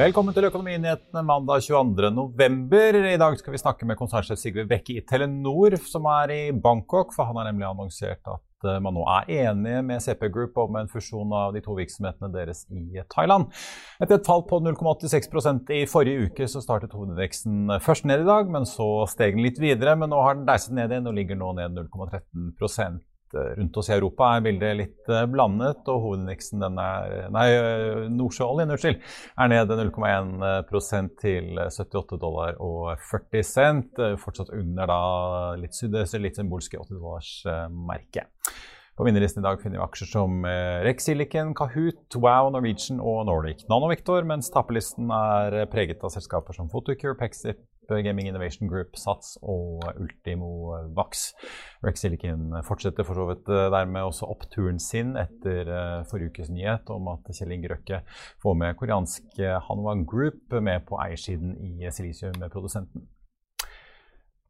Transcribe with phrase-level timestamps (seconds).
[0.00, 3.08] Velkommen til Økonominyhetene mandag 22.11.
[3.10, 7.10] I dag skal vi snakke med konsernsjef Sigve Bekke i Telenor, som er i Bangkok.
[7.12, 10.78] For han har nemlig annonsert at eh, man nå er enige med CP Group om
[10.80, 13.50] en fusjon av de to virksomhetene deres i Thailand.
[14.00, 18.48] Etter et fall på 0,86% i forrige uke så startet hovedveksten først ned i dag,
[18.48, 19.98] men så steg den litt videre.
[20.00, 23.90] Men nå har den deiset ned igjen og ligger nå ned 0,13 Eh, rundt oss
[23.90, 28.98] i Europa er bildet litt eh, blandet, og hovedindeksen den er Nei, eh, Nordsjøoljen, unnskyld,
[29.36, 34.02] er ned 0,1% til 78 dollar og 40 cent.
[34.20, 35.00] Fortsatt under da
[35.60, 35.78] litt,
[36.20, 38.52] litt symbolske 80-dollars-merket.
[38.98, 40.42] På vinnerlisten i dag finner vi aksjer som
[40.84, 46.68] Rex Silicon, Kahoot, Wow, Norwegian og Nordic Nanovictor, mens taperlisten er preget av selskaper som
[46.68, 47.62] Photocure, Pexip,
[48.04, 51.30] Gaming Innovation Group, Sats og Ultimo Vax.
[51.84, 56.52] Rex Silicon fortsetter for så vidt eh, dermed også oppturen sin etter eh, forrige ukes
[56.54, 58.02] nyhet om at Kjell Inge Røkke
[58.42, 63.08] får med koreansk Hanwang Group med på eiersiden i silisiumprodusenten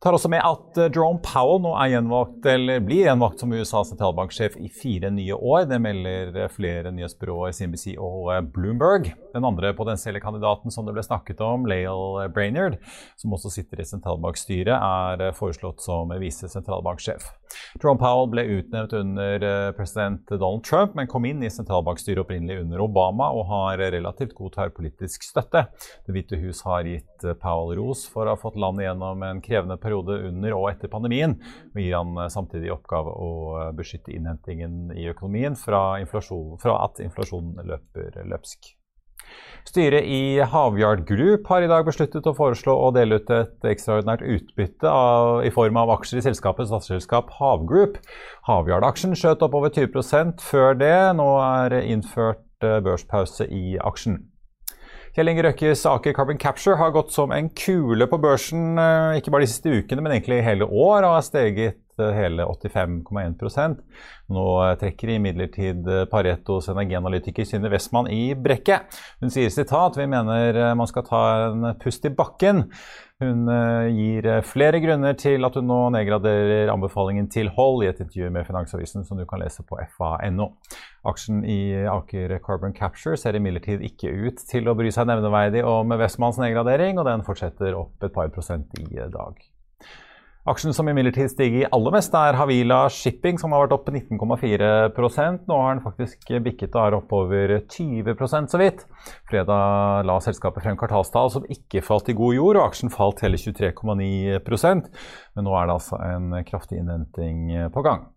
[0.00, 3.90] tar også med at eh, Jerome Powell nå er gjenvalgt, eller blir gjenvalgt som USAs
[3.92, 5.66] sentralbanksjef i fire nye år.
[5.68, 9.10] Det melder eh, flere nyhetsbyråer, CNBC og eh, Bloomberg.
[9.34, 12.78] Den andre potensielle kandidaten som det ble snakket om, Lael Brainard,
[13.20, 17.28] som også sitter i sentralbankstyret, er foreslått som vice sentralbanksjef.
[17.76, 19.44] Jerome Powell ble utnevnt under
[19.76, 24.54] president Donald Trump, men kom inn i sentralbankstyret opprinnelig under Obama og har relativt god
[24.56, 25.66] tverrpolitisk støtte.
[26.06, 27.09] Det hvite hus har gitt
[27.40, 31.38] Powell ros for å ha fått landet gjennom en krevende periode under og etter pandemien.
[31.74, 37.00] Og gir han samtidig samtidig oppgave å eh, beskytte innhentingen i økonomien fra, fra at
[37.00, 38.76] inflasjonen løper løpsk.
[39.68, 44.24] Styret i Havyard Group har i dag besluttet å foreslå å dele ut et ekstraordinært
[44.24, 48.00] utbytte av, i form av aksjer i selskapets datterselskap Havgroup.
[48.48, 50.96] Havyard-aksjen skjøt opp over 20% før det.
[51.20, 54.22] Nå er innført eh, børspause i aksjen.
[55.10, 59.32] Kjell Inge Røkkes Aker Carbon Capture har gått som en kule på børsen eh, ikke
[59.34, 63.74] bare de siste ukene, men egentlig hele år, og har steget eh, hele 85,1
[64.30, 69.00] Nå eh, trekker imidlertid Paretos energianalytiker Synne Westman i brekket.
[69.18, 72.68] Hun sier sitat vi mener man skal ta en pust i bakken.
[73.20, 73.50] Hun
[73.92, 78.46] gir flere grunner til at hun nå nedgraderer anbefalingen til hold i et intervju med
[78.46, 80.52] Finansavisen, som du kan lese på fa.no.
[81.08, 85.96] Aksjen i Aker Carbon Capture ser imidlertid ikke ut til å bry seg nevneverdig om
[85.96, 89.40] Westmans nedgradering, og den fortsetter opp et par prosent i dag.
[90.48, 95.58] Aksjen som imidlertid stiger aller mest, er Havila Shipping, som har vært opp 19,4% Nå
[95.60, 98.86] har den faktisk bikket og er opp over 20% så vidt.
[99.28, 103.40] Fredag la selskapet frem kvartalstall som ikke falt i god jord, og aksjen falt hele
[103.40, 104.88] 23,9%
[105.36, 108.08] Men nå er det altså en kraftig innhenting på gang.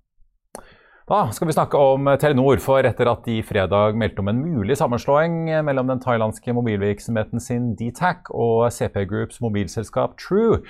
[1.04, 4.78] Da skal vi snakke om Telenor, for etter at de fredag meldte om en mulig
[4.80, 10.62] sammenslåing mellom den thailandske mobilvirksomheten sin Dtac og CP Groups mobilselskap True,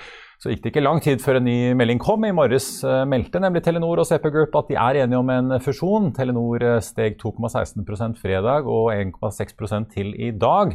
[0.42, 2.26] så gikk det ikke lang tid før en ny melding kom.
[2.26, 5.54] I morges eh, meldte nemlig Telenor og CP Group at de er enige om en
[5.62, 6.08] fusjon.
[6.16, 10.74] Telenor eh, steg 2,16% fredag og 1,6% til i dag.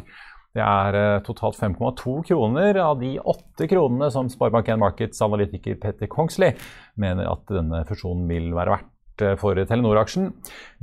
[0.56, 6.08] Det er eh, totalt 5,2 kroner av de 8 kronene som Sparebank1 Markets analytiker Petter
[6.08, 6.48] Kongsli
[6.96, 8.90] mener at denne fusjonen vil være verdt
[9.20, 10.30] Eh, for Telenor-aksjen.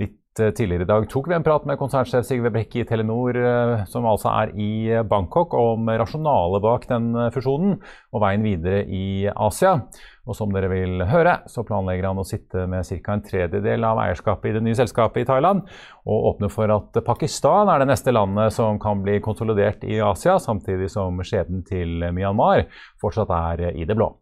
[0.02, 3.38] Litt eh, tidligere i dag tok vi en prat med konsernsjef Sigve Brekke i Telenor,
[3.38, 4.70] eh, som altså er i
[5.08, 7.78] Bangkok, om rasjonalet bak den fusjonen
[8.14, 9.78] og veien videre i Asia.
[10.28, 13.14] Og som dere vil høre, så planlegger han å sitte med ca.
[13.14, 15.64] en tredjedel av eierskapet i det nye selskapet i Thailand,
[16.04, 20.36] og åpne for at Pakistan er det neste landet som kan bli konsolidert i Asia,
[20.44, 22.68] samtidig som skjebnen til Myanmar
[23.00, 24.18] fortsatt er i det blå.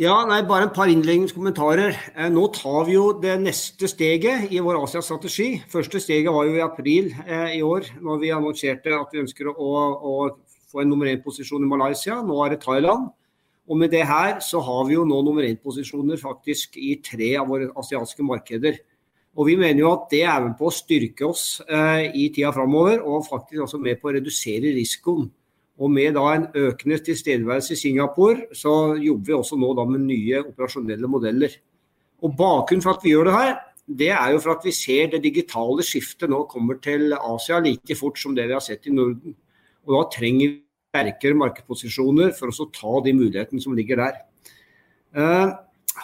[0.00, 1.92] Ja, nei, Bare et par innledningskommentarer.
[2.16, 5.58] Eh, nå tar vi jo det neste steget i vår Asia-strategi.
[5.68, 9.50] Første steget var jo i april eh, i år, når vi annonserte at vi ønsker
[9.52, 10.14] å, å
[10.72, 12.22] få en nummer én-posisjon i Malaysia.
[12.24, 13.10] Nå er det Thailand.
[13.68, 17.52] Og med det her så har vi jo nå nummer én-posisjoner faktisk i tre av
[17.52, 18.80] våre asiatiske markeder.
[19.36, 22.56] Og Vi mener jo at det er med på å styrke oss eh, i tida
[22.56, 25.28] framover, og faktisk også med på å redusere risikoen
[25.82, 30.04] og med da en økende tilstedeværelse i Singapore, så jobber vi også nå da med
[30.06, 31.56] nye operasjonelle modeller.
[32.22, 33.54] Og Bakgrunnen for at vi gjør det her,
[34.02, 37.96] det er jo for at vi ser det digitale skiftet nå kommer til Asia like
[37.98, 39.34] fort som det vi har sett i Norden.
[39.82, 40.60] Og Da trenger vi
[40.92, 44.20] sterkere markedsposisjoner for å ta de mulighetene som ligger der.
[45.16, 45.52] Eh,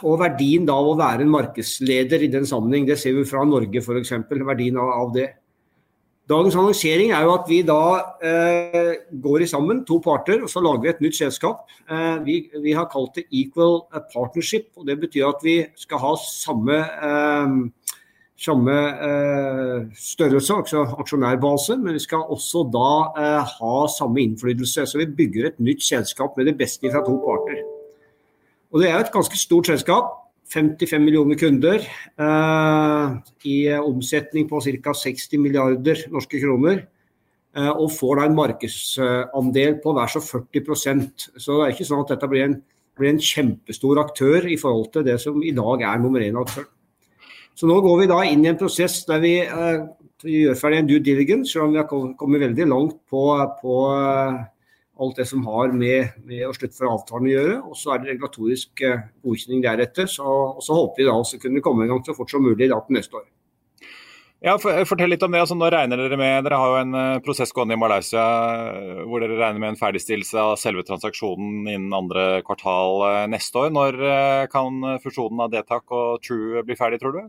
[0.05, 3.45] og Verdien da av å være en markedsleder i den sammenheng, det ser vi fra
[3.47, 4.13] Norge f.eks.
[4.31, 5.29] Verdien av det.
[6.29, 7.83] Dagens annonsering er jo at vi da
[8.21, 11.63] eh, går i sammen, to parter, og så lager vi et nytt selskap.
[11.89, 13.81] Eh, vi, vi, har kalt det Equal
[14.13, 14.69] Partnership.
[14.77, 16.77] og Det betyr at vi skal ha samme,
[17.09, 17.55] eh,
[18.37, 18.77] samme
[19.09, 22.93] eh, størrelse, altså aksjonærbase, men vi skal også da
[23.25, 24.85] eh, ha samme innflytelse.
[24.85, 27.65] Så vi bygger et nytt selskap med det beste fra to parter.
[28.69, 30.28] Og Det er et ganske stort selskap.
[30.49, 31.83] 55 millioner kunder.
[32.19, 34.95] Eh, I omsetning på ca.
[34.95, 36.87] 60 milliarder norske kroner.
[37.56, 42.03] Eh, og får da en markedsandel på hver så 40% Så det er ikke sånn
[42.05, 42.59] at dette blir en,
[42.99, 46.69] blir en kjempestor aktør i forhold til det som i dag er nummer én-aktøren.
[47.59, 49.81] Så nå går vi da inn i en prosess der vi, eh,
[50.23, 53.25] vi gjør ferdig en due diligence, selv om vi har kommet veldig langt på,
[53.62, 53.75] på
[54.99, 57.56] alt det som har med, med å slutte for avtalen å gjøre.
[57.71, 60.09] Og så er det regulatorisk eh, godkjenning deretter.
[60.11, 62.71] Så, og så håper vi da å kunne komme i gang så fort som mulig
[62.71, 63.29] da til neste år.
[64.45, 65.41] Ja, Fortell litt om det.
[65.43, 68.23] Altså, nå regner Dere med, dere har jo en uh, prosess gående i Malaysia
[68.71, 73.03] eh, hvor dere regner med en ferdigstillelse av selve transaksjonen innen andre kvartal
[73.33, 73.75] neste år.
[73.75, 74.00] Når
[74.53, 77.23] kan fusjonen av Detac og True bli ferdig, tror du?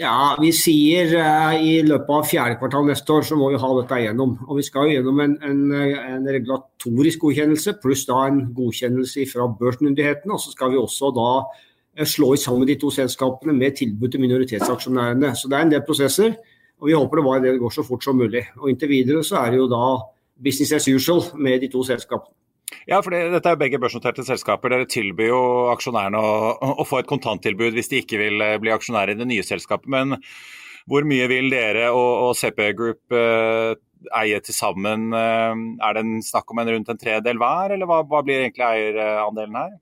[0.00, 3.72] Ja, Vi sier uh, i løpet av fjerde kvartal neste år så må vi ha
[3.76, 4.30] dette igjennom.
[4.46, 9.50] Og Vi skal jo gjennom en, en, en regulatorisk godkjennelse pluss da en godkjennelse fra
[9.60, 10.32] børsmyndighetene.
[10.32, 14.24] Og så skal vi også da slå i sammen de to selskapene med tilbud til
[14.24, 15.34] minoritetsaksjonærene.
[15.36, 16.32] Så det er en del prosesser.
[16.80, 18.46] Og vi håper det, var, det går så fort som mulig.
[18.56, 19.84] Og Inntil videre så er det jo da
[20.40, 22.32] business as usual med de to selskapene.
[22.88, 24.72] Ja, for det, dette er jo begge børsnoterte selskaper.
[24.72, 25.42] Dere tilbyr jo
[25.74, 29.28] aksjonærene å, å, få et kontanttilbud hvis de ikke vil eh, bli aksjonærer i det
[29.30, 29.90] nye selskapet.
[29.90, 30.18] Men
[30.90, 33.74] hvor mye vil dere og, og CP Group eh,
[34.22, 35.10] eie til sammen?
[35.16, 38.44] Eh, er det en snakk om en rundt en tredel hver, eller hva, hva blir
[38.46, 39.78] egentlig eierandelen her?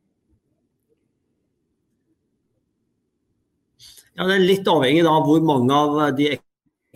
[4.19, 6.33] Ja, Det er litt avhengig av hvor mange av de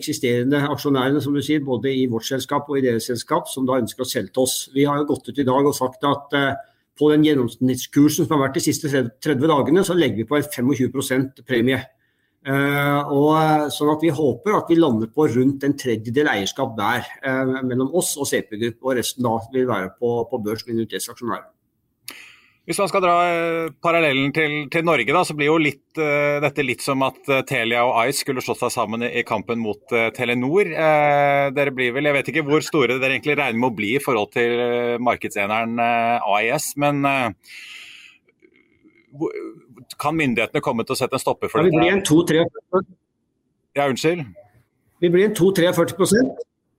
[0.01, 3.79] eksisterende aksjonærene som du sier, både i vårt selskap og i deres selskap, som da
[3.81, 4.55] ønsker å selge til oss.
[4.73, 6.53] Vi har jo gått ut i dag og sagt at uh,
[6.97, 10.47] på den gjennomsnittskursen som har vært de siste 30 dagene, så legger vi på en
[10.49, 11.81] 25% premie.
[12.43, 17.07] Uh, og sånn at Vi håper at vi lander på rundt en tredjedel eierskap hver
[17.63, 21.47] mellom oss og CP Group, og resten da vil være på, på børs minoritetsaksjonærer.
[22.63, 26.39] Hvis man skal dra eh, parallellen til, til Norge, da, så blir jo litt, uh,
[26.39, 29.59] dette litt som at uh, Telia og Ice skulle slått seg sammen i, i kampen
[29.59, 30.71] mot uh, Telenor.
[31.57, 34.03] dere blir vel, Jeg vet ikke hvor store dere egentlig regner med å bli i
[34.03, 34.55] forhold til
[35.03, 37.03] markedseneren AIS, men
[39.99, 42.81] kan myndighetene komme til å sette en stopper for ja, vi blir en 2-43
[43.75, 44.23] Ja, unnskyld?
[45.03, 45.99] Vi blir en 2-43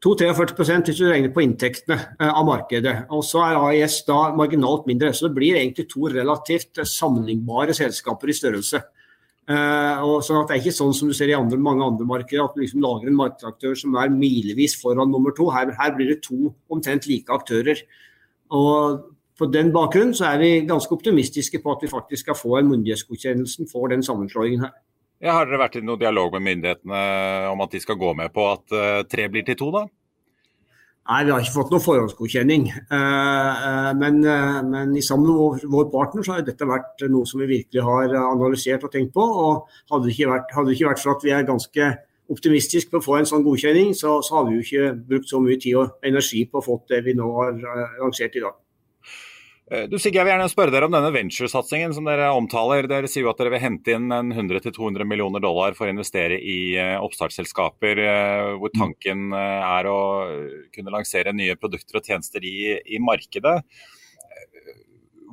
[0.05, 2.97] 2-43 hvis du regner på inntektene eh, av markedet.
[3.15, 5.15] Og så er AIS da marginalt mindre.
[5.17, 8.83] Så det blir egentlig to relativt sammenlignbare selskaper i størrelse.
[9.45, 12.07] Uh, og sånn at Det er ikke sånn som du ser i andre, mange andre
[12.09, 15.51] markeder, at du liksom lager en markedsaktør som er milevis foran nummer to.
[15.53, 17.83] Her, her, blir det to omtrent like aktører.
[18.53, 22.53] Og På den bakgrunn så er vi ganske optimistiske på at vi faktisk skal få
[22.61, 24.71] en myndighetsgodkjennelse for den sammenslåingen her.
[25.23, 27.03] Ja, har dere vært i noen dialog med myndighetene
[27.53, 29.85] om at de skal gå med på at uh, tre blir til to, da?
[31.05, 32.65] Nei, vi har ikke fått noen forhåndsgodkjenning.
[32.89, 37.51] Uh, uh, men, men, sammen med vår, partner så har dette vært noe som vi
[37.53, 39.23] virkelig har analysert og tenkt på.
[39.23, 41.93] og Hadde det ikke vært, det ikke vært for at vi er ganske
[42.35, 45.41] optimistiske på å få en sånn godkjenning, så, så hadde vi jo ikke brukt så
[45.45, 47.59] mye tid og energi på å få det vi nå har
[48.01, 48.64] lansert i dag.
[49.73, 52.85] Eh, du Sigge, Jeg vil gjerne spørre dere om denne venturesatsingen som dere omtaler.
[52.91, 56.77] Dere sier jo at dere vil hente inn 100-200 millioner dollar for å investere i
[56.77, 58.79] eh, oppstartsselskaper, eh, hvor mm.
[58.83, 59.99] tanken er å
[60.75, 63.63] kunne lansere nye produkter og tjenester i, i markedet.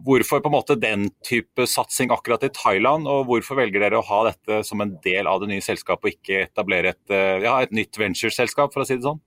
[0.01, 4.07] Hvorfor på en måte den type satsing akkurat i Thailand, og hvorfor velger dere å
[4.07, 7.75] ha dette som en del av det nye selskapet, og ikke etablere et, ja, et
[7.75, 9.21] nytt ventureselskap, for å si det sånn?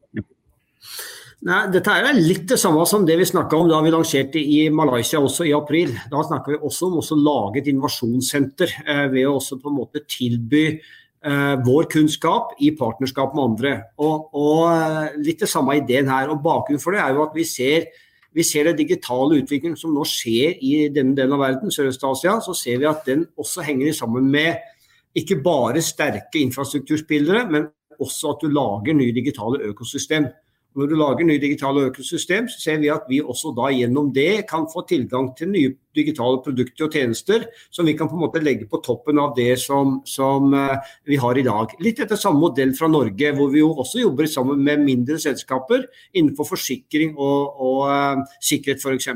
[1.44, 4.62] Nei, Dette er litt det samme som det vi snakka om da vi lanserte i
[4.72, 5.90] Malaysia også i april.
[6.08, 9.76] Da snakka vi også om å lage et innovasjonssenter eh, ved å også på en
[9.76, 13.72] måte tilby eh, vår kunnskap i partnerskap med andre.
[14.00, 16.32] Og, og eh, Litt det samme ideen her.
[16.32, 17.90] og Bakgrunnen for det er jo at vi ser,
[18.32, 22.38] vi ser det digitale utviklingen som nå skjer i denne delen av verden, Sørøst-Asia.
[22.46, 24.64] Så ser vi at den også henger sammen med
[25.12, 27.68] ikke bare sterke infrastrukturspillere, men
[28.00, 30.30] også at du lager nye digitale økosystem.
[30.74, 34.44] Når du lager nye digitale økosystem, så ser vi at vi også da gjennom det
[34.50, 38.42] kan få tilgang til nye digitale produkter og tjenester som vi kan på en måte
[38.42, 40.74] legge på toppen av det som, som uh,
[41.06, 41.76] vi har i dag.
[41.84, 45.86] Litt etter samme modell fra Norge, hvor vi jo også jobber sammen med mindre selskaper
[46.12, 49.12] innenfor forsikring og, og uh, sikkerhet f.eks.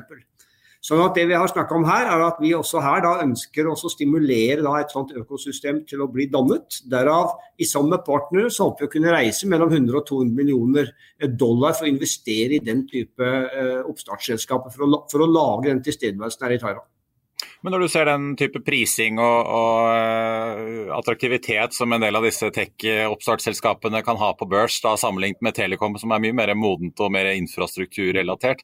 [0.78, 3.66] Sånn at Det vi har snakka om her, er at vi også her da ønsker
[3.66, 6.78] å stimulere da et sånt økosystem til å bli dannet.
[6.87, 10.37] Derav, i sammen med partnere, så håper vi å kunne reise mellom 100 og 200
[10.38, 10.92] millioner
[11.35, 16.47] dollar for å investere i den type eh, oppstartsselskaper, for, for, å lage den tilstedeværelsen
[16.47, 16.87] her i Thailand.
[17.62, 22.27] Men når du ser den type prising og, og uh, attraktivitet som en del av
[22.27, 27.03] disse tech-oppstartsselskapene kan ha på børs, da, sammenlignet med Telekom, som er mye mer modent
[27.03, 28.62] og mer infrastrukturrelatert,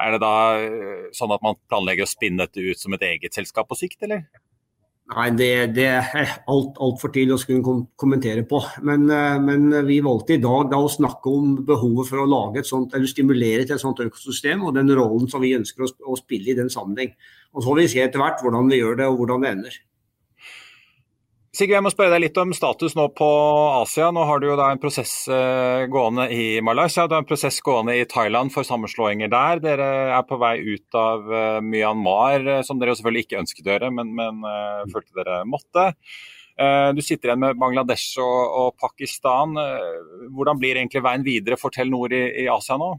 [0.00, 3.36] er det da uh, sånn at man planlegger å spinne dette ut som et eget
[3.36, 4.24] selskap på sikt, eller?
[5.10, 8.60] Nei, det, det er alt, altfor tidlig å skulle kommentere på.
[8.86, 12.62] Men, uh, men, vi valgte i dag da å snakke om behovet for å lage
[12.62, 16.16] et sånt, eller stimulere til et sånt økosystem, og den rollen som vi ønsker å
[16.20, 17.12] spille i den sammenheng.
[17.52, 19.80] Og Så får vi se etter hvert hvordan vi gjør det og hvordan det ender.
[21.52, 23.26] Sigurd, jeg må spørre deg litt om status nå på
[23.82, 24.06] Asia.
[24.08, 27.58] Nå har du jo da en prosess eh, gående i Malaysia, du har en prosess
[27.60, 29.60] gående i Thailand for sammenslåinger der.
[29.60, 33.68] Dere er på vei ut av eh, Myanmar, eh, som dere jo selvfølgelig ikke ønsket
[33.68, 35.90] å gjøre, men, men uh, følte dere måtte.
[36.96, 39.56] Du sitter igjen med Bangladesh og, og Pakistan.
[40.36, 42.90] Hvordan blir egentlig veien videre for Telenor i, i Asia nå?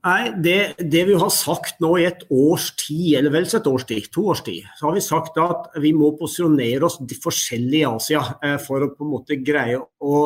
[0.00, 3.84] Nei, det, det, vi har sagt nå i et års tid, eller vel et års
[3.84, 7.88] tid, to års tid, så har vi sagt at vi må posisjonere oss forskjellige i
[7.88, 10.22] Asia eh, for å på en måte greie å,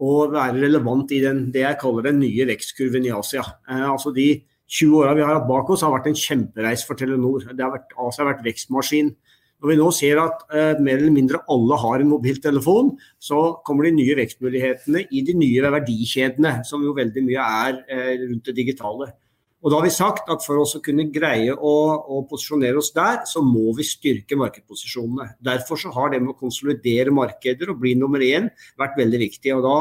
[0.00, 3.44] å være relevant i den, det jeg kaller den nye vekstkurven i Asia.
[3.68, 4.30] Eh, altså De
[4.68, 7.44] 20 åra vi har hatt bak oss har vært en kjempereis for Telenor.
[7.50, 9.12] Har vært, Asia har vært vekstmaskin.
[9.58, 13.88] Når vi nå ser at eh, mer eller mindre alle har en mobiltelefon, så kommer
[13.88, 18.54] de nye vekstmulighetene i de nye verdikjedene, som jo veldig mye er eh, rundt det
[18.60, 19.10] digitale.
[19.58, 23.24] Og da har vi sagt at For å kunne greie å, å, posisjonere oss der,
[23.26, 25.32] så må vi styrke markedsposisjonene.
[25.42, 28.46] Derfor så har det med å konsolidere markeder og bli nummer én
[28.78, 29.56] vært veldig viktig.
[29.56, 29.78] og Da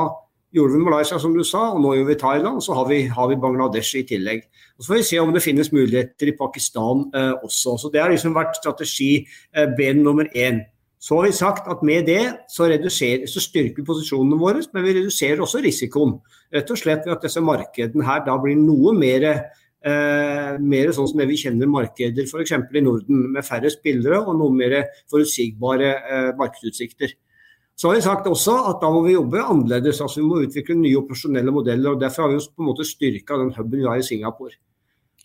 [0.58, 2.64] gjorde vi Malaysia, som du sa, og nå gjør vi Thailand.
[2.66, 4.48] Så har vi, har vi Bangladesh i tillegg.
[4.78, 7.78] Og Så får vi se om det finnes muligheter i Pakistan eh, også.
[7.78, 9.12] Så Det har liksom vært strategi
[9.56, 10.66] eh, ben nummer én.
[11.00, 14.96] Så har vi sagt at med det så, så styrker vi posisjonene våre, men vi
[14.98, 16.18] reduserer også risikoen.
[16.54, 19.28] Rett og slett ved at disse markedene her da blir noe mer,
[19.86, 22.56] eh, mer sånn som det vi kjenner markeder f.eks.
[22.58, 24.80] i Norden, med færre spillere og noe mer
[25.12, 27.14] forutsigbare eh, markedsutsikter.
[27.78, 30.00] Så har vi sagt også at da må vi jobbe annerledes.
[30.02, 31.92] altså Vi må utvikle nye operasjonelle modeller.
[31.92, 34.56] og Derfor har vi på en måte styrka den huben vi har i Singapore.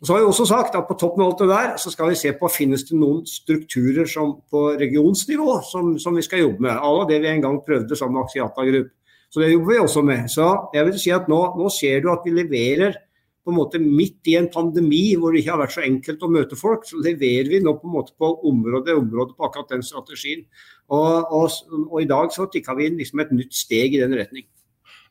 [0.01, 2.11] Og så har vi også sagt at På toppen av alt det der så skal
[2.11, 6.61] vi se på finnes det noen strukturer som på regionsnivå som, som vi skal jobbe
[6.61, 6.77] med.
[6.77, 8.91] Alle det vi en gang prøvde sammen med Axiata Group.
[9.31, 10.29] Så det jobber vi også med.
[10.29, 12.99] Så jeg vil si at nå, nå ser du at vi leverer
[13.43, 16.31] på en måte midt i en pandemi hvor det ikke har vært så enkelt å
[16.31, 19.83] møte folk, så leverer vi nå på en måte på område område på akkurat den
[19.87, 20.47] strategien.
[20.93, 24.15] Og, og, og i dag så tikka vi inn liksom et nytt steg i den
[24.19, 24.47] retning.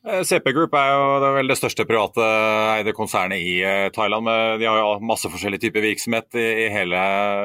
[0.01, 2.25] Eh, CP Group er jo det, vel det største private
[2.79, 3.59] eide konsernet i
[3.93, 4.61] Thailand, Thailand.
[4.61, 6.97] de har jo masse forskjellige typer virksomhet i, hele,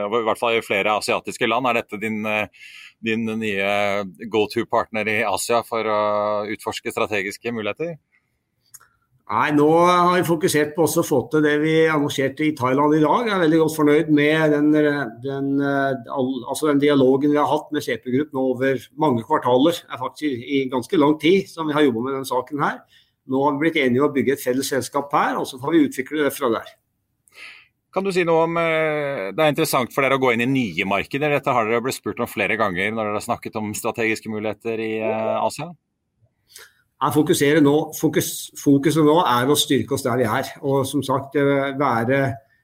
[0.09, 1.69] i hvert fall i flere asiatiske land.
[1.69, 2.49] Er dette din, eh,
[3.05, 3.73] din nye
[4.33, 6.01] go to-partner i Asia for å
[6.55, 7.99] utforske strategiske muligheter?
[9.27, 13.01] Nei, Nå har vi fokusert på å få til det vi annonserte i Thailand i
[13.03, 13.25] dag.
[13.27, 14.69] Jeg er veldig godt fornøyd med den,
[15.25, 19.81] den, altså den dialogen vi har hatt med CP Group nå over mange kvartaler.
[19.91, 22.79] Er faktisk i ganske lang tid som vi har jobba med denne saken her.
[23.27, 25.75] Nå har vi blitt enige om å bygge et felles selskap her, og så får
[25.75, 26.71] vi utvikle det fra der.
[27.97, 30.53] Kan du si noe om, eh, Det er interessant for dere å gå inn i
[30.53, 31.35] nye markeder.
[31.35, 34.79] Dette har dere blitt spurt om flere ganger når dere har snakket om strategiske muligheter
[34.79, 35.73] i eh, Asia?
[36.97, 40.53] Jeg nå, fokus, fokuset nå er å styrke oss der vi er.
[40.63, 42.21] Og som sagt eh, være,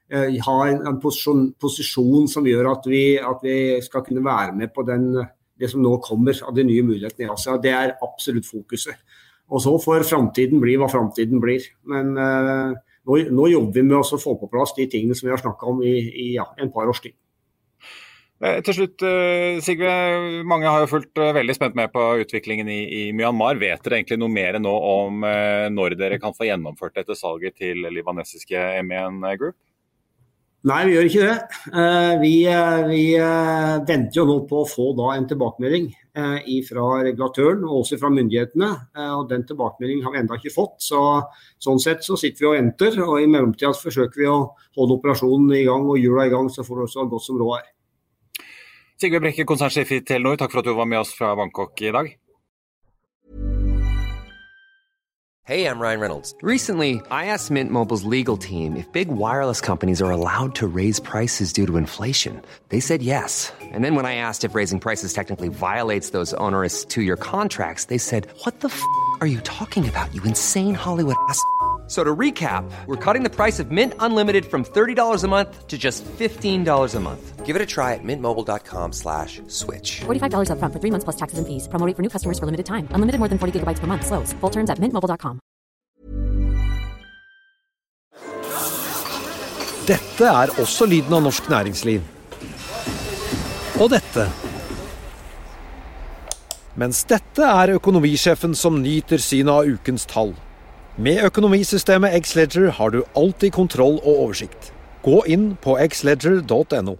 [0.09, 4.55] eh, ha en, en posisjon, posisjon, som gjør at vi, at vi, skal kunne være
[4.57, 5.11] med på den,
[5.59, 7.59] det som nå kommer av de nye mulighetene i Asia.
[7.61, 8.97] Det er absolutt fokuset.
[9.53, 11.65] Og så får framtiden bli hva framtiden blir.
[11.85, 12.71] Men uh,
[13.05, 15.67] nå, nå, jobber vi med å få på plass de tingene som vi har snakka
[15.69, 17.13] om i, i ja, en par års tid.
[18.43, 20.43] Eh, til slutt, eh, Sigve.
[20.43, 23.55] Mange har jo fulgt eh, veldig spent med på utviklingen i, i, Myanmar.
[23.61, 25.23] Vet dere egentlig noe mer nå om
[25.71, 29.55] når dere kan få gjennomført dette salget til libanesiske M1 Group?
[30.67, 31.39] Nei, vi gjør ikke det.
[32.21, 32.35] Vi,
[32.87, 33.01] vi
[33.83, 35.89] venter jo nå på å få en tilbakemelding
[36.69, 38.69] fra regulatøren og også fra myndighetene.
[39.17, 40.79] og Den tilbakemeldingen har vi ennå ikke fått.
[40.87, 41.01] så
[41.59, 42.95] Sånn sett så sitter vi og venter.
[43.03, 44.39] og I mellomtida forsøker vi å
[44.79, 47.59] holde operasjonen i gang og hjula i gang, så får det også godt som råd
[47.59, 47.72] er.
[49.03, 51.91] Sigve Brekke, konsernsjef i Telenor, takk for at du var med oss fra Bangkok i
[51.91, 52.13] dag.
[55.43, 56.33] Hey, I'm Ryan Reynolds.
[56.41, 61.01] Recently, I asked Mint Mobile's legal team if big wireless companies are allowed to raise
[61.01, 62.41] prices due to inflation.
[62.69, 63.51] They said yes.
[63.59, 67.97] And then when I asked if raising prices technically violates those onerous two-year contracts, they
[67.97, 68.81] said, "What the f***
[69.19, 70.15] are you talking about?
[70.15, 71.43] You insane Hollywood ass."
[71.87, 75.77] So to recap, we're cutting the price of Mint Unlimited from $30 a month to
[75.77, 77.45] just $15 a month.
[77.45, 80.01] Give it a try at mintmobile.com slash switch.
[80.05, 81.67] $45 up front for three months plus taxes and fees.
[81.67, 82.87] Promo for new customers for limited time.
[82.91, 84.05] Unlimited more than 40 gigabytes per month.
[84.05, 84.31] Slows.
[84.39, 85.39] Full terms at mintmobile.com.
[89.83, 92.01] Dette er også lyden av norsk næringsliv.
[93.83, 94.29] Og dette.
[96.79, 100.31] Mens dette er økonomisjefen som nyter synet av ukens tall.
[100.93, 104.67] Med økonomisystemet Xledger har du alltid kontroll og oversikt.
[105.01, 106.93] Gå inn på xledger.no.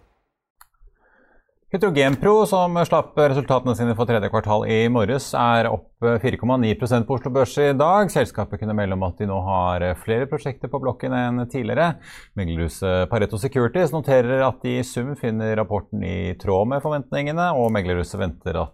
[1.73, 7.33] Hydrogenpro, som slapp resultatene sine for tredje kvartal i morges, er opp 4,9% på Oslo
[7.37, 8.09] Børs i dag.
[8.09, 11.99] Selskapet kunne melde om at de nå har flere prosjekter på blokken enn tidligere.
[12.33, 17.69] Meglerhuset Pareto Securities noterer at de i sum finner rapporten i tråd med forventningene, og
[17.77, 18.73] meglerhuset venter at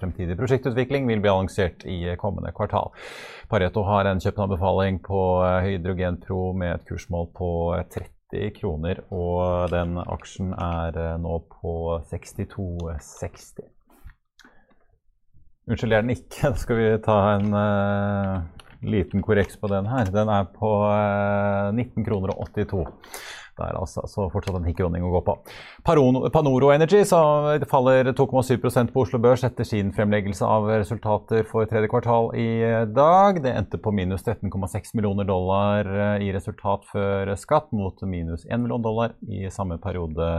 [0.00, 2.92] fremtidig prosjektutvikling vil bli annonsert i kommende kvartal.
[3.50, 5.20] Pareto har en kjøpsanbefaling på
[5.64, 7.50] Hydrogen Pro med et kursmål på
[7.96, 11.74] 30 kroner, og den aksjen er eh, nå på
[12.12, 13.66] 62,60.
[15.70, 16.40] Unnskyld, jeg er den ikke.
[16.50, 20.10] Da skal vi ta en uh, liten korreks på den her.
[20.14, 22.86] Den er på uh, 19 kroner og 82.
[23.60, 25.36] Det er altså, så fortsatt en hikkroning å gå på.
[25.84, 27.02] Panoro Energy
[27.70, 32.48] faller 2,7% på Oslo Børs etter sin fremleggelse av resultater for tredje kvartal i
[32.88, 33.42] dag.
[33.44, 38.64] Det endte på minus 13,6 millioner dollar eh, i resultat før skatt, mot minus 1
[38.64, 40.30] million dollar i samme periode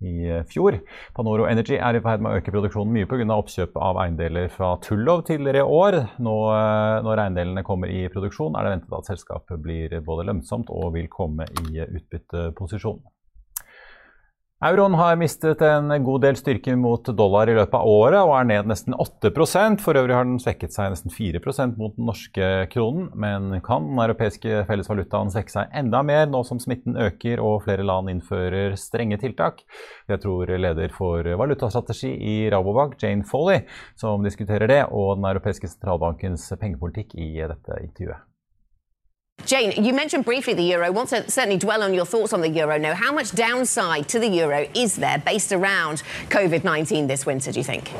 [0.00, 0.78] i eh, fjor.
[1.16, 3.28] Panoro Energy er i ferd med å øke produksjonen mye pga.
[3.36, 5.98] oppkjøpet av eiendeler fra Tullov tidligere i år.
[6.24, 10.72] Nå, eh, når eiendelene kommer i produksjon, er det ventet at selskapet blir både lønnsomt
[10.72, 13.00] og vil komme i utbytteposisjon.
[14.60, 18.48] Euroen har mistet en god del styrke mot dollar i løpet av året og er
[18.50, 23.08] ned nesten 8% For øvrig har den svekket seg nesten 4% mot den norske kronen.
[23.16, 27.88] Men kan den europeiske fellesvalutaen svekke seg enda mer nå som smitten øker og flere
[27.88, 29.64] land innfører strenge tiltak?
[30.12, 33.64] Jeg tror leder for valutastrategi i Rabobank, Jane Foley,
[33.96, 38.29] som diskuterer det, og den europeiske sentralbankens pengepolitikk i dette intervjuet.
[39.46, 40.86] Jane, you mentioned briefly the euro.
[40.86, 42.94] I want to certainly dwell on your thoughts on the euro now.
[42.94, 47.58] How much downside to the euro is there based around COVID 19 this winter, do
[47.58, 47.90] you think?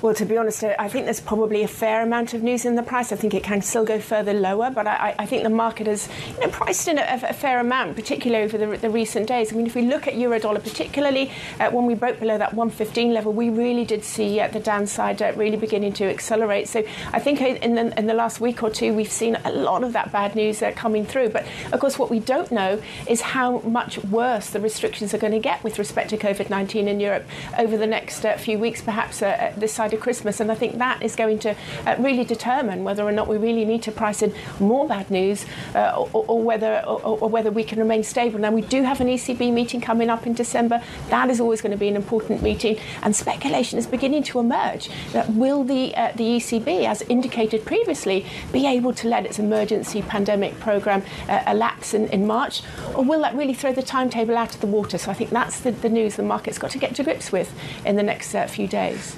[0.00, 2.84] Well, to be honest, I think there's probably a fair amount of news in the
[2.84, 3.10] price.
[3.10, 6.08] I think it can still go further lower, but I, I think the market has
[6.36, 9.52] you know, priced in a, a, fair amount, particularly over the, the, recent days.
[9.52, 12.54] I mean, if we look at euro dollar, particularly uh, when we broke below that
[12.54, 16.68] 115 level, we really did see uh, the downside uh, really beginning to accelerate.
[16.68, 19.82] So I think in the, in the last week or two, we've seen a lot
[19.82, 21.30] of that bad news uh, coming through.
[21.30, 25.32] But of course, what we don't know is how much worse the restrictions are going
[25.32, 27.26] to get with respect to COVID 19 in Europe
[27.58, 30.40] over the next uh, few weeks, perhaps uh, this Christmas.
[30.40, 33.64] And I think that is going to uh, really determine whether or not we really
[33.64, 37.64] need to price in more bad news uh, or, or, whether or, or, whether we
[37.64, 38.38] can remain stable.
[38.38, 40.82] Now we do have an ECB meeting coming up in December.
[41.10, 44.90] That is always going to be an important meeting, and speculation is beginning to emerge
[45.12, 50.02] that will the uh, the ECB, as indicated previously, be able to let its emergency
[50.02, 52.62] pandemic program uh, elapse in, in March,
[52.94, 54.98] or will that really throw the timetable out of the water?
[54.98, 57.52] So I think that's the, the news the market's got to get to grips with
[57.84, 59.16] in the next uh, few days.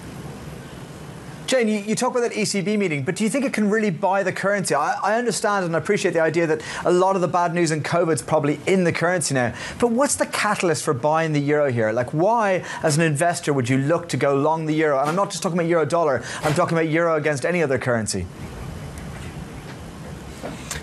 [1.51, 3.91] Jane, you, you, talk about that ECB meeting, but do you think it can really
[3.91, 4.73] buy the currency?
[4.73, 7.83] I, I, understand and appreciate the idea that a lot of the bad news in
[7.83, 9.53] COVID is probably in the currency now.
[9.81, 11.91] But what's the catalyst for buying the euro here?
[11.91, 15.01] Like, why, as an investor, would you look to go long the euro?
[15.01, 17.81] And I'm not just talking about euro dollar, I'm talking about euro against any other
[17.81, 18.27] currency.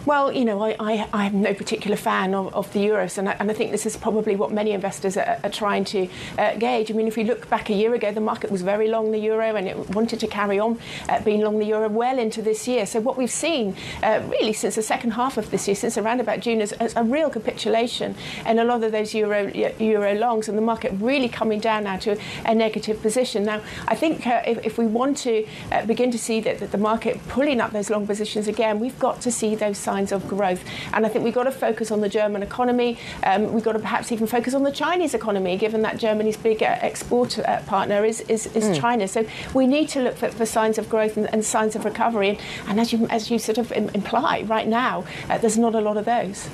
[0.08, 3.28] Well, you know, I, I, I am no particular fan of, of the euros, and
[3.28, 6.56] I, and I, think this is probably what many investors are, are trying to uh,
[6.56, 6.90] gauge.
[6.90, 9.18] I mean, if you look back a year ago, the market was very long the
[9.18, 12.70] euro, and it wanted to carry on uh, being long the euro well into this
[12.70, 12.86] year.
[12.86, 16.22] So what we've seen uh, really since the second half of this year, since around
[16.22, 18.16] about June, is, is, a real capitulation
[18.46, 21.98] and a lot of those euro euro longs, and the market really coming down now
[21.98, 23.44] to a negative position.
[23.44, 26.72] Now, I think uh, if, if, we want to uh, begin to see that, that
[26.72, 30.12] the market pulling up those long positions again, we've got to see those signs signs
[30.12, 30.64] of growth.
[30.94, 32.98] And I think we've got to focus on the German economy.
[33.24, 36.62] Um, we've got to perhaps even focus on the Chinese economy, given that Germany's big
[36.62, 38.80] uh, export uh, partner is, is, is mm.
[38.80, 39.08] China.
[39.08, 42.30] So we need to look for, for signs of growth and, and, signs of recovery.
[42.30, 45.82] And, and, as, you, as you sort of imply, right now, uh, there's not a
[45.82, 46.48] lot of those.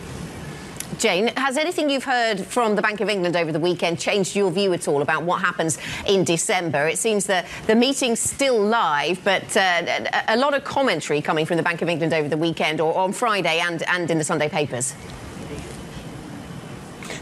[1.04, 4.50] Jane, has anything you've heard from the Bank of England over the weekend changed your
[4.50, 6.88] view at all about what happens in December?
[6.88, 11.58] It seems that the meeting's still live, but uh, a lot of commentary coming from
[11.58, 14.48] the Bank of England over the weekend or on Friday and, and in the Sunday
[14.48, 14.96] papers.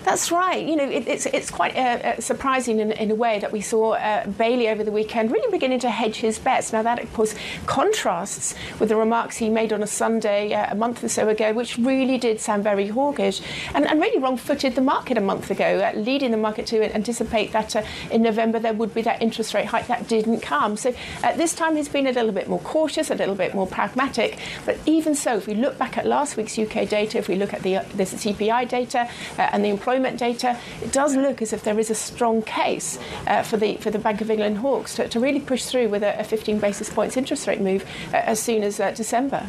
[0.04, 0.66] That's right.
[0.66, 3.62] You know, it, it's it's quite uh, uh, surprising in, in, a way that we
[3.62, 6.74] saw uh, Bailey over the weekend really beginning to hedge his bets.
[6.74, 7.36] Now that of course
[7.68, 11.54] contrasts with the remarks he made on a Sunday uh, a month or so ago,
[11.54, 13.42] which really did sound very hawkish
[13.76, 17.52] and, and really wrong-footed the market a month ago, uh, leading the market to anticipate
[17.52, 20.78] that uh, in November there would be that interest rate hike that didn't come.
[20.78, 23.68] So at this time he's been a little bit more cautious, a little bit more
[23.68, 24.40] pragmatic.
[24.66, 27.54] But even so, if we look back at last week's UK data, if we look
[27.54, 31.64] at the, the CPI data and the employment employment data, it does look as if
[31.64, 35.08] there is a strong case uh, for the for the Bank of England hawks to,
[35.10, 38.40] to really push through with a, a 15 basis points interest rate move uh, as
[38.40, 39.46] soon as uh, December.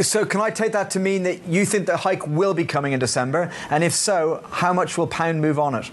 [0.00, 2.92] So, can I take that to mean that you think the hike will be coming
[2.92, 3.52] in December?
[3.68, 5.90] And if so, how much will pound move on it?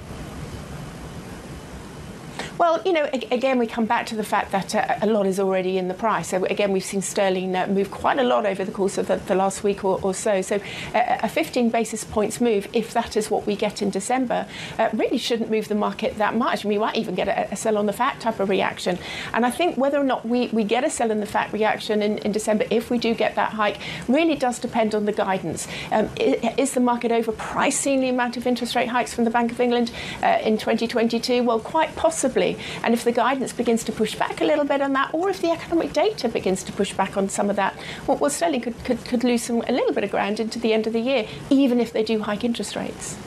[2.60, 5.40] Well, you know, again, we come back to the fact that uh, a lot is
[5.40, 6.28] already in the price.
[6.28, 9.16] So again, we've seen sterling uh, move quite a lot over the course of the,
[9.16, 10.42] the last week or, or, so.
[10.42, 10.60] So
[10.94, 14.46] a 15 basis points move, if that is what we get in December,
[14.78, 16.66] uh, really shouldn't move the market that much.
[16.66, 19.00] We might even get a, a, sell on the fat type of reaction.
[19.32, 22.02] And I think whether or not we, we get a sell on the fat reaction
[22.02, 23.78] in, in December, if we do get that hike,
[24.10, 25.66] really does depend on the guidance.
[25.94, 29.62] Um, is the market overpricing the amount of interest rate hikes from the Bank of
[29.62, 29.92] England
[30.22, 31.42] in 2022?
[31.42, 32.49] Well, quite possibly.
[32.84, 35.42] And if the guidance begins to push back a little bit on that, or if
[35.42, 37.74] the economic data begins to push back on some of that,
[38.08, 40.74] well, well sterling could, could, could lose some, a little bit of ground into the
[40.74, 43.18] end of the year, even if they do hike interest rates.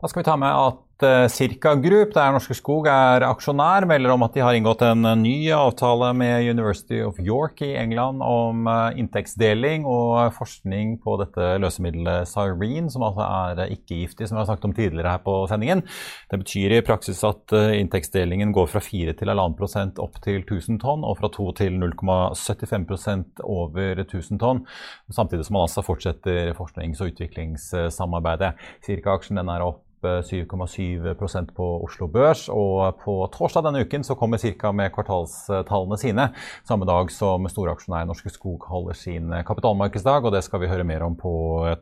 [0.00, 0.89] Da skal vi ta med at
[1.32, 5.50] Circa Group, der Norske Skog er aksjonær, melder om at de har inngått en ny
[5.56, 12.28] avtale med University of York i England om eh, inntektsdeling og forskning på dette løsemiddelet
[12.30, 15.82] Cyrene, som altså er ikke-giftig, som vi har sagt om tidligere her på sendingen.
[16.30, 20.80] Det betyr i praksis at eh, inntektsdelingen går fra 4 til 1,5% opp til 1000
[20.84, 24.64] tonn, og fra 2 til 0,75 prosent over 1000 tonn.
[25.10, 28.54] Samtidig som man altså fortsetter forsknings- og utviklingssamarbeidet.
[28.86, 32.48] Circa-aksjen er opp 7,7% på Oslo Børs.
[32.52, 36.28] Og på torsdag denne uken så kommer Cirka med kvartalstallene sine.
[36.68, 40.24] Samme dag som storaksjonær Norske Skog holder sin kapitalmarkedsdag.
[40.24, 41.32] Og det skal vi høre mer om på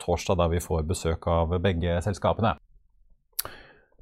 [0.02, 2.57] torsdag, da vi får besøk av begge selskapene.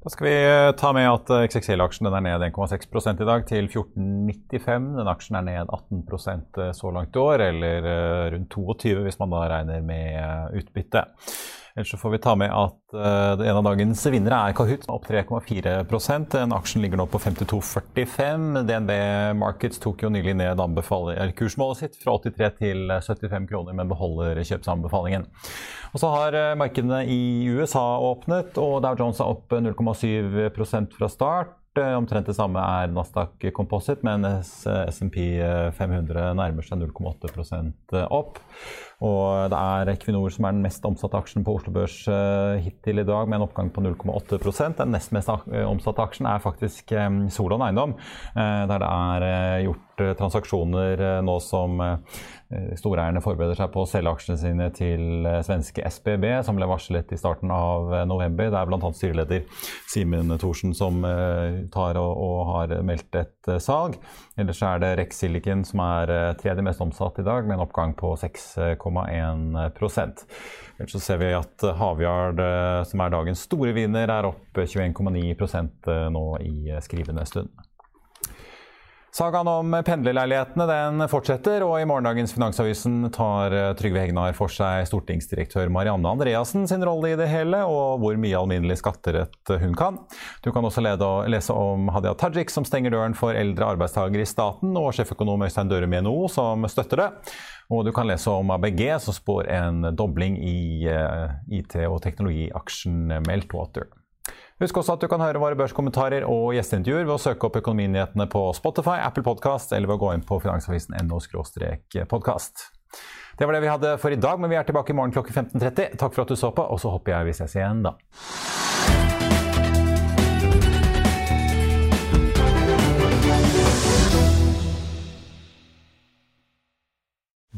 [0.07, 2.85] Da skal vi ta med at XXL-aksjen er ned 1,6
[3.19, 4.85] i dag, til 14,95.
[4.95, 7.87] Den aksjen er ned 18% så langt i år, eller
[8.31, 11.03] rundt 22 hvis man da regner med utbytte.
[11.77, 15.03] Ellers så får vi ta med at uh, en av dagens vinnere er Kahoot, opp
[15.05, 18.63] 3,4% Den Aksjen ligger nå på 52,45.
[18.65, 18.93] DNB
[19.37, 20.57] Markets tok jo nylig ned
[21.37, 25.29] kursmålet sitt fra 83 til 75 kroner, men beholder kjøpsanbefalingen.
[25.93, 31.13] Og så har uh, markedene i USA åpnet, og Dow Jones er opp 0,7% fra
[31.13, 31.53] start.
[31.77, 35.19] Omtrent det samme er Nasdaq Composite, men SMP
[35.77, 38.41] 500 nærmer seg 0,8% opp.
[39.05, 43.03] Og det er Equinor som er den mest omsatte aksjen på Oslo Børs uh, hittil
[43.03, 46.95] i dag, med en oppgang på 0,8% Den nest mest eh, omsatte aksjen er faktisk
[46.97, 47.93] um, Solon Eiendom,
[48.33, 49.83] der det er gjort
[50.17, 51.79] transaksjoner nå som
[52.77, 57.17] storeierne forbereder seg på å selge aksjene sine til svenske SBB, som ble varslet i
[57.17, 58.51] starten av november.
[58.53, 58.91] Det er bl.a.
[58.93, 61.01] styreleder Simen Thorsen som
[61.73, 63.97] tar og, og har meldt et salg.
[64.37, 67.97] Ellers er det Rex Silicon som er tredje mest omsatt i dag, med en oppgang
[67.97, 68.86] på 6,5
[70.77, 75.33] Ellers så ser vi at Havyard, eh, som er dagens store vinner, er opp 21,9
[75.33, 77.49] eh, nå i skrivende stund.
[79.17, 84.83] Sagaen om pendlerleilighetene den fortsetter, og i morgendagens Finansavisen tar eh, Trygve Hegnar for seg
[84.85, 89.97] stortingsdirektør Marianne Andreassen sin rolle i det hele, og hvor mye alminnelig skatterett hun kan.
[90.45, 94.77] Du kan også lese om Hadia Tajik som stenger døren for eldre arbeidstakere i staten,
[94.77, 97.11] og sjeføkonom Øystein Dørum i NHO som støtter det.
[97.67, 103.17] Og du kan lese om ABG som spår en dobling i eh, IT- og teknologiaksjen
[103.27, 103.89] Meltwater.
[104.61, 108.25] Husk også at du kan høre våre børskommentarer og gjesteintervjuer ved å søke opp Økonominyhetene
[108.31, 111.19] på Spotify, Apple Podcast eller ved å gå inn på finansavisen.no
[112.09, 112.65] podkast.
[113.37, 115.51] Det var det vi hadde for i dag, men vi er tilbake i morgen klokken
[115.53, 115.99] 15.30.
[116.01, 117.99] Takk for at du så på, og så håper jeg vi ses igjen da.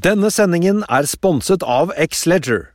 [0.04, 2.70] Denne sendingen er sponset av X-Leger.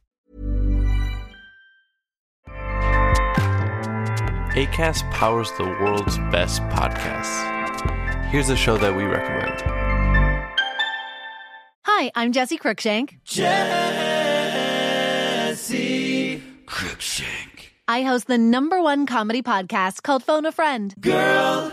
[4.53, 7.33] ACAST powers the world's best podcasts.
[8.31, 9.63] Here's a show that we recommend.
[11.87, 13.17] Hi, I'm Jesse Cruikshank.
[13.25, 13.63] Jesse
[16.67, 17.71] Cruikshank.
[17.89, 20.95] I host the number one comedy podcast called Phone a Friend.
[21.01, 21.73] Girl,